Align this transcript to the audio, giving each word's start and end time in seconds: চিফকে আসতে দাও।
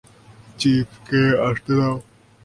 চিফকে 0.59 1.23
আসতে 1.47 1.73
দাও। 1.79 1.95